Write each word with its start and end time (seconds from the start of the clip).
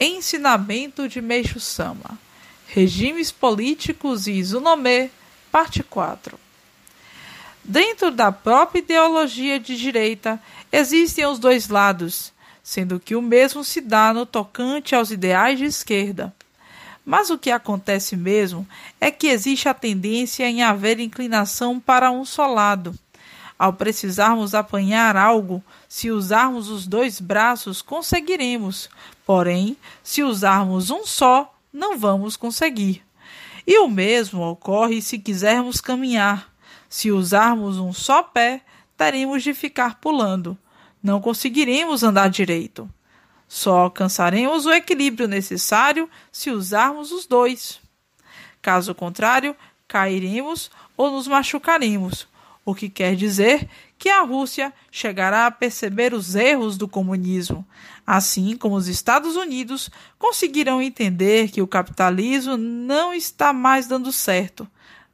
Ensinamento 0.00 1.06
de 1.06 1.20
Meixo 1.20 1.60
Sama 1.60 2.18
Regimes 2.68 3.30
Políticos 3.30 4.26
e 4.26 4.32
Izunomê, 4.32 5.10
Parte 5.52 5.82
4 5.82 6.40
Dentro 7.62 8.10
da 8.10 8.32
própria 8.32 8.78
ideologia 8.78 9.60
de 9.60 9.76
direita 9.76 10.42
existem 10.72 11.26
os 11.26 11.38
dois 11.38 11.68
lados, 11.68 12.32
sendo 12.62 12.98
que 12.98 13.14
o 13.14 13.20
mesmo 13.20 13.62
se 13.62 13.82
dá 13.82 14.14
no 14.14 14.24
tocante 14.24 14.94
aos 14.94 15.10
ideais 15.10 15.58
de 15.58 15.66
esquerda. 15.66 16.34
Mas 17.04 17.28
o 17.28 17.36
que 17.36 17.50
acontece 17.50 18.16
mesmo 18.16 18.66
é 18.98 19.10
que 19.10 19.26
existe 19.26 19.68
a 19.68 19.74
tendência 19.74 20.48
em 20.48 20.62
haver 20.62 20.98
inclinação 20.98 21.78
para 21.78 22.10
um 22.10 22.24
só 22.24 22.46
lado. 22.46 22.94
Ao 23.60 23.74
precisarmos 23.74 24.54
apanhar 24.54 25.18
algo, 25.18 25.62
se 25.86 26.10
usarmos 26.10 26.70
os 26.70 26.86
dois 26.86 27.20
braços, 27.20 27.82
conseguiremos, 27.82 28.88
porém, 29.26 29.76
se 30.02 30.22
usarmos 30.22 30.88
um 30.88 31.04
só, 31.04 31.54
não 31.70 31.98
vamos 31.98 32.38
conseguir. 32.38 33.04
E 33.66 33.78
o 33.80 33.86
mesmo 33.86 34.40
ocorre 34.40 35.02
se 35.02 35.18
quisermos 35.18 35.78
caminhar. 35.78 36.50
Se 36.88 37.10
usarmos 37.10 37.76
um 37.76 37.92
só 37.92 38.22
pé, 38.22 38.62
teremos 38.96 39.42
de 39.42 39.52
ficar 39.52 40.00
pulando. 40.00 40.56
Não 41.02 41.20
conseguiremos 41.20 42.02
andar 42.02 42.30
direito. 42.30 42.88
Só 43.46 43.80
alcançaremos 43.80 44.64
o 44.64 44.72
equilíbrio 44.72 45.28
necessário 45.28 46.08
se 46.32 46.50
usarmos 46.50 47.12
os 47.12 47.26
dois. 47.26 47.78
Caso 48.62 48.94
contrário, 48.94 49.54
cairemos 49.86 50.70
ou 50.96 51.10
nos 51.10 51.28
machucaremos, 51.28 52.26
o 52.64 52.74
que 52.74 52.88
quer 52.88 53.16
dizer 53.16 53.68
que 53.98 54.08
a 54.08 54.22
Rússia 54.22 54.72
chegará 54.90 55.46
a 55.46 55.50
perceber 55.50 56.14
os 56.14 56.34
erros 56.34 56.76
do 56.76 56.88
comunismo, 56.88 57.66
assim 58.06 58.56
como 58.56 58.76
os 58.76 58.88
Estados 58.88 59.36
Unidos 59.36 59.90
conseguirão 60.18 60.80
entender 60.80 61.50
que 61.50 61.62
o 61.62 61.66
capitalismo 61.66 62.56
não 62.56 63.12
está 63.12 63.52
mais 63.52 63.86
dando 63.86 64.10
certo. 64.12 64.68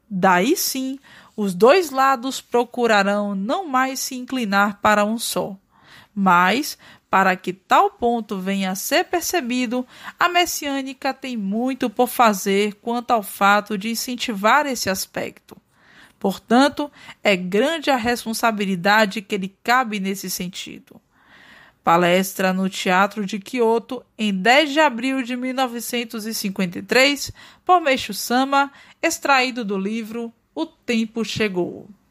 Daí 0.09 0.57
sim, 0.57 0.98
os 1.37 1.53
dois 1.53 1.91
lados 1.91 2.41
procurarão 2.41 3.35
não 3.35 3.67
mais 3.67 4.01
se 4.01 4.15
inclinar 4.15 4.81
para 4.81 5.05
um 5.05 5.19
só. 5.19 5.57
Mas, 6.15 6.79
para 7.11 7.37
que 7.37 7.53
tal 7.53 7.91
ponto 7.91 8.39
venha 8.39 8.70
a 8.70 8.75
ser 8.75 9.05
percebido, 9.05 9.87
a 10.19 10.29
messiânica 10.29 11.13
tem 11.13 11.37
muito 11.37 11.91
por 11.91 12.09
fazer 12.09 12.75
quanto 12.77 13.11
ao 13.11 13.23
fato 13.23 13.77
de 13.77 13.91
incentivar 13.91 14.65
esse 14.65 14.89
aspecto. 14.89 15.57
Portanto, 16.19 16.91
é 17.22 17.36
grande 17.36 17.91
a 17.91 17.97
responsabilidade 17.97 19.22
que 19.22 19.36
lhe 19.36 19.55
cabe 19.62 20.00
nesse 20.00 20.31
sentido. 20.31 21.00
Palestra 21.84 22.53
no 22.53 22.69
Teatro 22.69 23.25
de 23.25 23.39
Kyoto 23.39 24.05
em 24.19 24.34
10 24.34 24.73
de 24.73 24.81
abril 24.81 25.23
de 25.23 25.36
1953, 25.36 27.31
por 27.64 27.81
Meixo 27.81 28.12
Sama, 28.12 28.73
extraído 29.00 29.64
do 29.64 29.78
livro 29.78 30.33
O 30.53 30.67
Tempo 30.67 31.25
Chegou. 31.25 31.89